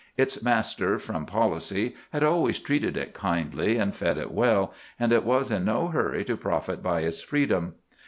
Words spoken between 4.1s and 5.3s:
it well, and it